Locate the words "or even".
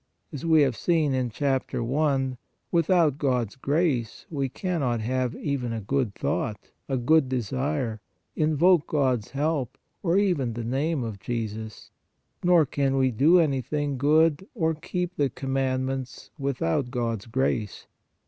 10.01-10.53